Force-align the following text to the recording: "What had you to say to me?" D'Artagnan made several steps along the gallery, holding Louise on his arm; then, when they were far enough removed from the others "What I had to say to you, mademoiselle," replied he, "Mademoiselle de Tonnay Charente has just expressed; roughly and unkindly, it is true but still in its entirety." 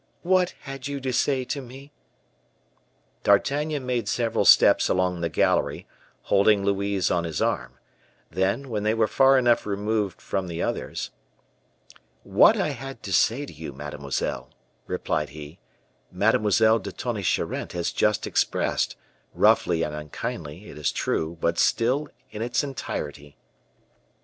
"What 0.23 0.55
had 0.61 0.87
you 0.87 0.99
to 0.99 1.13
say 1.13 1.43
to 1.45 1.61
me?" 1.61 1.91
D'Artagnan 3.21 3.85
made 3.85 4.07
several 4.09 4.45
steps 4.45 4.89
along 4.89 5.21
the 5.21 5.29
gallery, 5.29 5.85
holding 6.23 6.65
Louise 6.65 7.11
on 7.11 7.23
his 7.23 7.39
arm; 7.39 7.73
then, 8.31 8.69
when 8.69 8.81
they 8.81 8.95
were 8.95 9.05
far 9.07 9.37
enough 9.37 9.63
removed 9.67 10.19
from 10.19 10.47
the 10.47 10.59
others 10.59 11.11
"What 12.23 12.57
I 12.57 12.69
had 12.69 13.03
to 13.03 13.13
say 13.13 13.45
to 13.45 13.53
you, 13.53 13.73
mademoiselle," 13.73 14.49
replied 14.87 15.29
he, 15.29 15.59
"Mademoiselle 16.11 16.79
de 16.79 16.91
Tonnay 16.91 17.21
Charente 17.21 17.73
has 17.73 17.91
just 17.91 18.25
expressed; 18.25 18.95
roughly 19.35 19.83
and 19.83 19.93
unkindly, 19.93 20.65
it 20.67 20.79
is 20.79 20.91
true 20.91 21.37
but 21.39 21.59
still 21.59 22.07
in 22.31 22.41
its 22.41 22.63
entirety." 22.63 23.37